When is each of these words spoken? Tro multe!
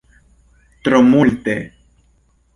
Tro 0.87 1.03
multe! 1.11 1.55